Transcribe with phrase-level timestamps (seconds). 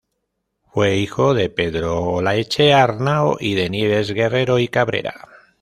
[0.71, 5.29] Fue hijo de Pedro de Olaechea Arnao y de Nieves Guerrero y Cabrera.